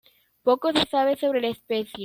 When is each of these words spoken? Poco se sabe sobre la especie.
Poco 0.41 0.71
se 0.71 0.87
sabe 0.87 1.15
sobre 1.15 1.41
la 1.41 1.49
especie. 1.49 1.99